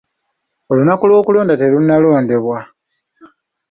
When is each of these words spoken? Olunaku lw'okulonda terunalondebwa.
Olunaku 0.71 1.03
lw'okulonda 1.09 1.53
terunalondebwa. 1.61 2.59